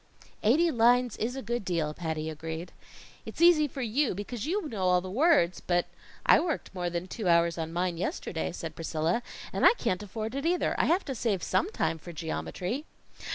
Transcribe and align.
"Eighty 0.41 0.71
lines 0.71 1.15
is 1.17 1.35
a 1.35 1.43
good 1.43 1.63
deal," 1.63 1.93
Patty 1.93 2.27
agreed. 2.27 2.71
"It's 3.23 3.39
easy 3.39 3.67
for 3.67 3.83
you, 3.83 4.15
because 4.15 4.47
you 4.47 4.67
know 4.67 4.87
all 4.87 4.99
the 4.99 5.11
words, 5.11 5.61
but" 5.67 5.85
"I 6.35 6.39
worked 6.39 6.73
more 6.73 6.89
than 6.89 7.07
two 7.07 7.27
hours 7.29 7.55
on 7.59 7.71
mine 7.71 7.97
yesterday," 7.99 8.51
said 8.51 8.73
Priscilla, 8.73 9.21
"and 9.53 9.63
I 9.63 9.75
can't 9.75 10.01
afford 10.01 10.33
it 10.33 10.43
either. 10.43 10.73
I 10.79 10.85
have 10.85 11.05
to 11.05 11.13
save 11.13 11.43
some 11.43 11.69
time 11.71 11.99
for 11.99 12.11
geometry." 12.13 12.85